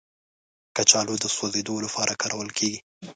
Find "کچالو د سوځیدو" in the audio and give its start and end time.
0.75-1.75